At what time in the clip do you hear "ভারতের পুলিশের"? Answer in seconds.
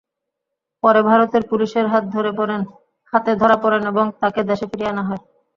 1.09-1.85